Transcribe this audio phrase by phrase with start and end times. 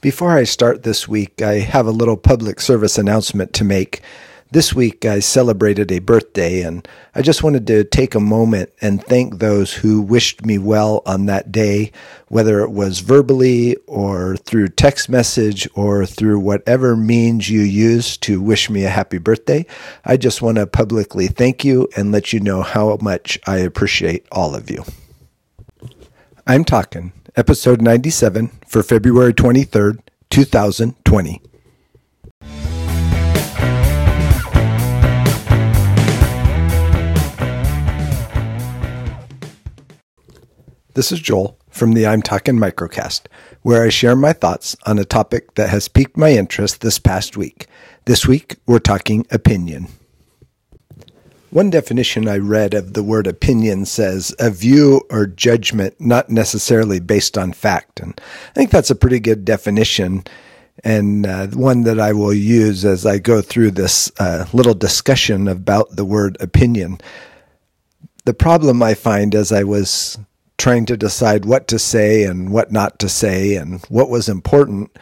[0.00, 4.00] Before I start this week, I have a little public service announcement to make.
[4.50, 9.04] This week, I celebrated a birthday, and I just wanted to take a moment and
[9.04, 11.92] thank those who wished me well on that day,
[12.28, 18.40] whether it was verbally or through text message or through whatever means you use to
[18.40, 19.66] wish me a happy birthday.
[20.06, 24.26] I just want to publicly thank you and let you know how much I appreciate
[24.32, 24.82] all of you.
[26.46, 31.42] I'm talking episode 97 for February 23rd, 2020.
[40.94, 43.26] This is Joel from the I'm Talking Microcast,
[43.62, 47.36] where I share my thoughts on a topic that has piqued my interest this past
[47.36, 47.68] week.
[48.06, 49.86] This week, we're talking opinion.
[51.50, 57.00] One definition I read of the word opinion says a view or judgment not necessarily
[57.00, 57.98] based on fact.
[57.98, 60.24] And I think that's a pretty good definition
[60.84, 65.48] and uh, one that I will use as I go through this uh, little discussion
[65.48, 67.00] about the word opinion.
[68.24, 70.18] The problem I find as I was
[70.56, 74.96] trying to decide what to say and what not to say and what was important,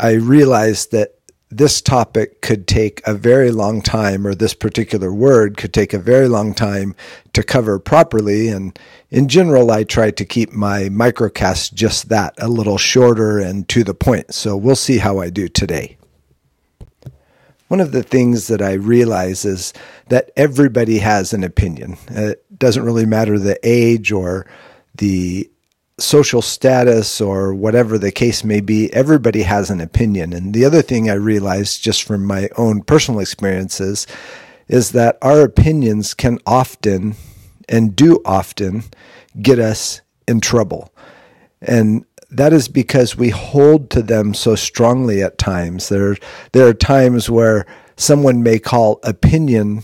[0.00, 1.17] I realized that
[1.50, 5.98] this topic could take a very long time, or this particular word could take a
[5.98, 6.94] very long time
[7.32, 8.48] to cover properly.
[8.48, 8.78] And
[9.10, 13.82] in general, I try to keep my microcast just that, a little shorter and to
[13.82, 14.34] the point.
[14.34, 15.96] So we'll see how I do today.
[17.68, 19.72] One of the things that I realize is
[20.08, 21.98] that everybody has an opinion.
[22.08, 24.46] It doesn't really matter the age or
[24.94, 25.50] the
[25.98, 30.32] social status or whatever the case may be, everybody has an opinion.
[30.32, 34.06] And the other thing I realized just from my own personal experiences
[34.68, 37.14] is that our opinions can often
[37.68, 38.84] and do often
[39.40, 40.92] get us in trouble.
[41.60, 45.88] And that is because we hold to them so strongly at times.
[45.88, 46.16] There,
[46.52, 49.82] there are times where someone may call opinion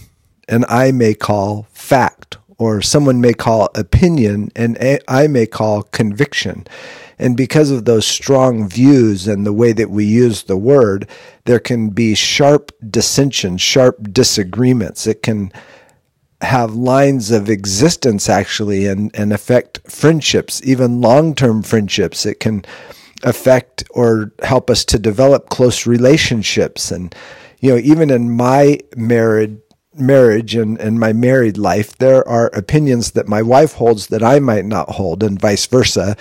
[0.49, 4.77] and I may call fact or someone may call opinion and
[5.09, 6.67] I may call conviction.
[7.19, 11.09] And because of those strong views and the way that we use the word,
[11.45, 15.07] there can be sharp dissension, sharp disagreements.
[15.07, 15.53] It can
[16.41, 22.27] have lines of existence actually and, and affect friendships, even long term friendships.
[22.27, 22.65] It can
[23.23, 26.91] affect or help us to develop close relationships.
[26.91, 27.15] And,
[27.61, 29.59] you know, even in my marriage,
[29.99, 34.39] marriage and, and my married life, there are opinions that my wife holds that I
[34.41, 36.17] might not hold, and vice versa.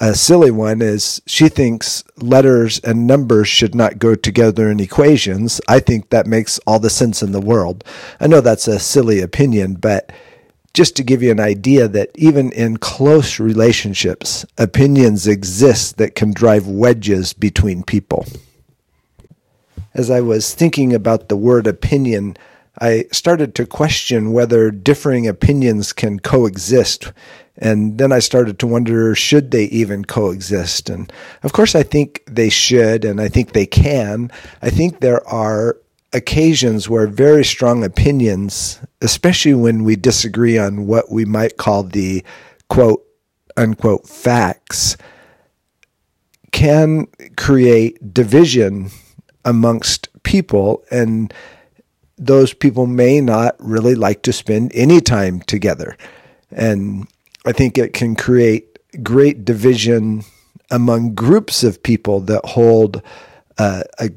[0.00, 5.60] A silly one is she thinks letters and numbers should not go together in equations.
[5.68, 7.82] I think that makes all the sense in the world.
[8.20, 10.12] I know that's a silly opinion, but
[10.74, 16.34] just to give you an idea that even in close relationships, opinions exist that can
[16.34, 18.26] drive wedges between people.
[19.94, 22.36] As I was thinking about the word opinion,
[22.80, 27.12] I started to question whether differing opinions can coexist.
[27.58, 30.90] And then I started to wonder should they even coexist?
[30.90, 31.10] And
[31.42, 34.30] of course, I think they should, and I think they can.
[34.60, 35.78] I think there are
[36.12, 42.22] occasions where very strong opinions, especially when we disagree on what we might call the
[42.68, 43.02] quote
[43.56, 44.98] unquote facts,
[46.52, 48.90] can create division
[49.44, 51.32] amongst people and
[52.18, 55.96] those people may not really like to spend any time together.
[56.50, 57.06] And
[57.44, 60.24] I think it can create great division
[60.70, 63.02] among groups of people that hold
[63.58, 64.10] uh, a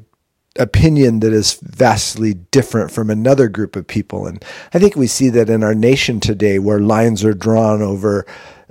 [0.58, 4.26] opinion that is vastly different from another group of people.
[4.26, 4.44] And
[4.74, 8.26] I think we see that in our nation today, where lines are drawn over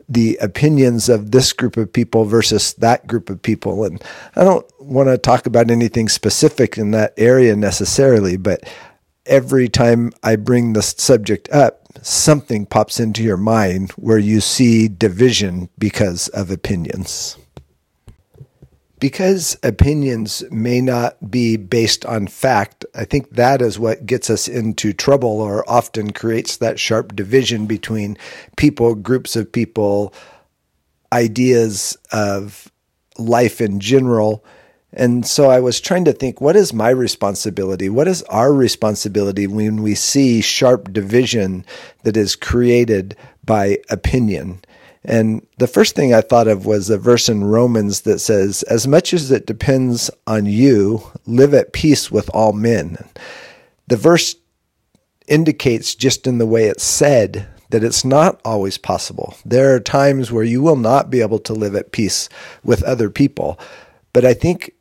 [0.07, 3.83] the opinions of this group of people versus that group of people.
[3.85, 4.03] And
[4.35, 8.63] I don't want to talk about anything specific in that area necessarily, but
[9.25, 14.87] every time I bring the subject up, something pops into your mind where you see
[14.87, 17.37] division because of opinions.
[18.99, 24.49] Because opinions may not be based on fact, I think that is what gets us
[24.49, 28.17] into trouble or often creates that sharp division between
[28.57, 30.13] people, groups of people,
[31.13, 32.69] ideas of
[33.17, 34.43] life in general
[34.91, 37.89] and so I was trying to think what is my responsibility?
[37.89, 41.63] What is our responsibility when we see sharp division
[42.03, 43.15] that is created
[43.45, 44.61] by opinion?
[45.05, 48.87] And the first thing I thought of was a verse in Romans that says, As
[48.87, 52.97] much as it depends on you, live at peace with all men.
[53.87, 54.35] The verse
[55.27, 59.35] indicates just in the way it's said that it's not always possible.
[59.45, 62.27] There are times where you will not be able to live at peace
[62.63, 63.59] with other people.
[64.11, 64.73] But I think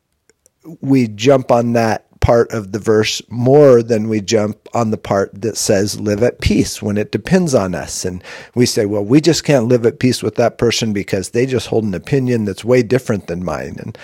[0.81, 5.41] we jump on that part of the verse more than we jump on the part
[5.41, 8.03] that says live at peace when it depends on us.
[8.03, 8.23] And
[8.55, 11.67] we say, well, we just can't live at peace with that person because they just
[11.67, 13.77] hold an opinion that's way different than mine.
[13.79, 13.97] And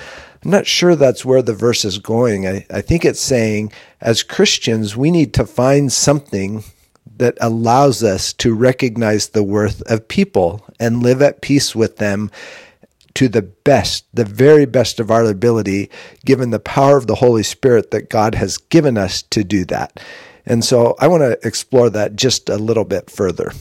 [0.44, 2.48] I'm not sure that's where the verse is going.
[2.48, 6.64] I, I think it's saying, as Christians, we need to find something
[7.18, 12.30] that allows us to recognize the worth of people and live at peace with them
[13.16, 15.90] to the best, the very best of our ability,
[16.26, 20.00] given the power of the Holy Spirit that God has given us to do that.
[20.46, 23.52] And so I want to explore that just a little bit further.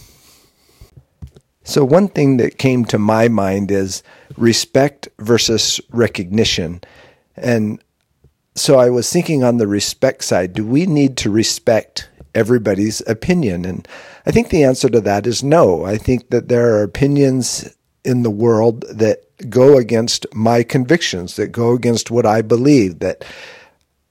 [1.66, 4.02] So, one thing that came to my mind is
[4.36, 6.82] respect versus recognition.
[7.36, 7.82] And
[8.54, 13.64] so I was thinking on the respect side do we need to respect everybody's opinion?
[13.64, 13.88] And
[14.26, 15.84] I think the answer to that is no.
[15.84, 17.74] I think that there are opinions
[18.04, 23.24] in the world that go against my convictions, that go against what I believe, that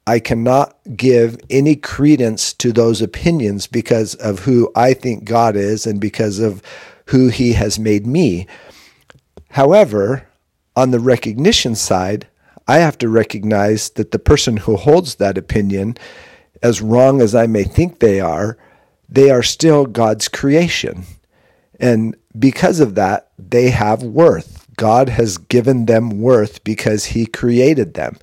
[0.05, 5.85] I cannot give any credence to those opinions because of who I think God is
[5.85, 6.61] and because of
[7.05, 8.47] who He has made me.
[9.51, 10.27] However,
[10.75, 12.27] on the recognition side,
[12.67, 15.97] I have to recognize that the person who holds that opinion,
[16.61, 18.57] as wrong as I may think they are,
[19.07, 21.03] they are still God's creation.
[21.79, 24.67] And because of that, they have worth.
[24.75, 28.17] God has given them worth because He created them.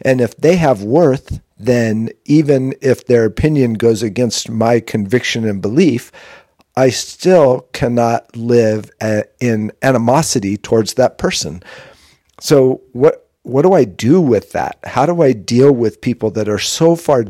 [0.00, 5.62] And if they have worth, then even if their opinion goes against my conviction and
[5.62, 6.10] belief,
[6.76, 8.90] I still cannot live
[9.40, 11.62] in animosity towards that person.
[12.40, 14.78] So what what do I do with that?
[14.84, 17.24] How do I deal with people that are so far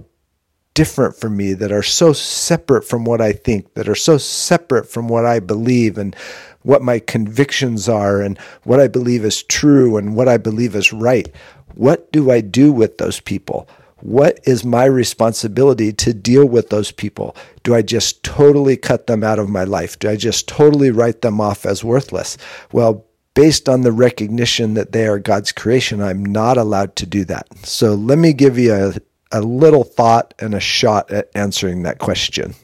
[0.74, 4.88] different from me, that are so separate from what I think, that are so separate
[4.88, 6.14] from what I believe and
[6.62, 10.92] what my convictions are and what I believe is true and what I believe is
[10.92, 11.32] right?
[11.74, 13.68] What do I do with those people?
[14.00, 17.36] What is my responsibility to deal with those people?
[17.62, 19.98] Do I just totally cut them out of my life?
[19.98, 22.36] Do I just totally write them off as worthless?
[22.72, 27.24] Well, based on the recognition that they are God's creation, I'm not allowed to do
[27.26, 27.46] that.
[27.64, 28.94] So let me give you a,
[29.30, 32.54] a little thought and a shot at answering that question.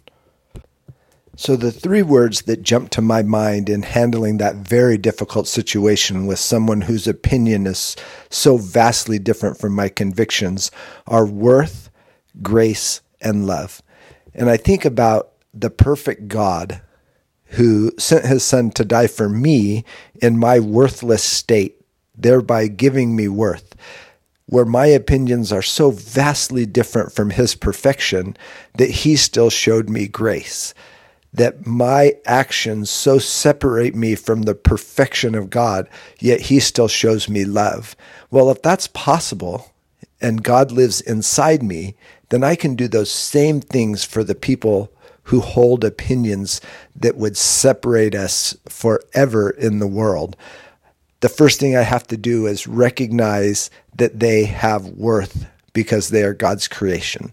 [1.41, 6.27] So, the three words that jump to my mind in handling that very difficult situation
[6.27, 7.95] with someone whose opinion is
[8.29, 10.73] so vastly different from my convictions
[11.07, 11.91] are worth,
[12.43, 13.81] grace, and love.
[14.35, 16.83] And I think about the perfect God
[17.51, 19.85] who sent his son to die for me
[20.21, 21.81] in my worthless state,
[22.17, 23.77] thereby giving me worth.
[24.47, 28.37] Where my opinions are so vastly different from his perfection
[28.77, 30.75] that he still showed me grace
[31.33, 35.89] that my actions so separate me from the perfection of God,
[36.19, 37.95] yet He still shows me love.
[38.31, 39.73] Well, if that's possible
[40.21, 41.95] and God lives inside me,
[42.31, 44.91] then I can do those same things for the people
[45.25, 46.61] who hold opinions
[46.97, 50.37] that would separate us forever in the world.
[51.21, 56.23] The first thing I have to do is recognize that they have worth because they
[56.23, 57.33] are God's creation.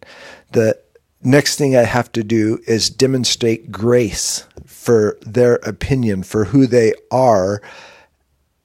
[0.52, 0.78] The
[1.26, 6.94] next thing I have to do is demonstrate grace for their opinion, for who they
[7.12, 7.62] are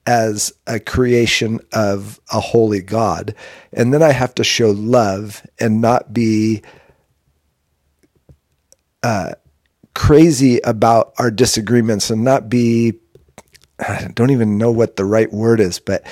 [0.06, 3.34] as a creation of a holy God.
[3.72, 6.62] And then I have to show love and not be
[9.02, 9.32] uh,
[9.94, 12.94] crazy about our disagreements and not be,
[13.78, 16.04] I don't even know what the right word is, but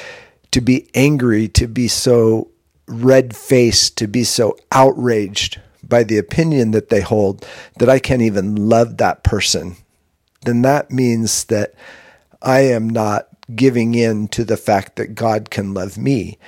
[0.53, 2.51] to be angry, to be so
[2.87, 7.47] red faced, to be so outraged by the opinion that they hold
[7.79, 9.77] that I can't even love that person,
[10.43, 11.75] then that means that
[12.43, 16.39] I am not giving in to the fact that God can love me.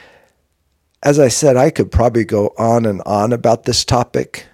[1.02, 4.46] As I said, I could probably go on and on about this topic,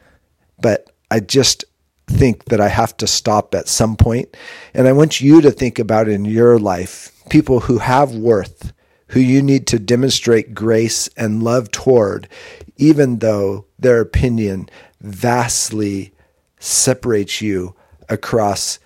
[0.60, 1.64] but I just
[2.06, 4.36] think that I have to stop at some point.
[4.72, 8.72] And I want you to think about in your life people who have worth,
[9.08, 12.28] who you need to demonstrate grace and love toward,
[12.76, 14.68] even though their opinion
[15.00, 16.12] vastly
[16.58, 17.74] separates you
[18.08, 18.78] across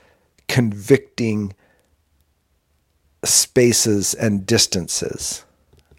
[0.49, 1.54] convicting
[3.25, 5.44] spaces and distances.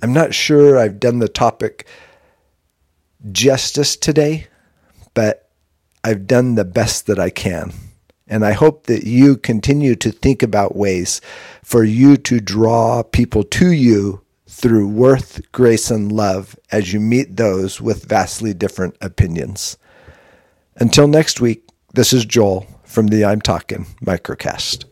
[0.01, 1.85] I'm not sure I've done the topic
[3.31, 4.47] justice today,
[5.13, 5.49] but
[6.03, 7.71] I've done the best that I can.
[8.27, 11.21] And I hope that you continue to think about ways
[11.63, 14.21] for you to draw people to you
[14.51, 19.77] through worth, grace, and love as you meet those with vastly different opinions.
[20.75, 24.90] Until next week, this is Joel from the I'm Talking Microcast.